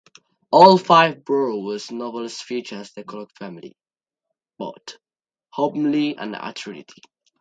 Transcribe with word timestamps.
All 0.49 0.79
five 0.79 1.23
"Borrowers" 1.23 1.91
novels 1.91 2.41
feature 2.41 2.83
the 2.95 3.03
Clock 3.03 3.29
family; 3.37 3.77
Pod, 4.57 4.95
Homily 5.51 6.17
and 6.17 6.33
Arrietty. 6.33 7.03